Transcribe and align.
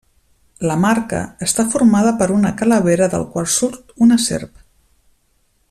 La 0.69 0.77
Marca 0.85 1.19
està 1.47 1.65
formada 1.75 2.13
per 2.21 2.29
una 2.37 2.53
calavera 2.63 3.11
del 3.13 3.27
qual 3.35 3.49
surt 3.57 3.95
una 4.07 4.19
serp. 4.29 4.53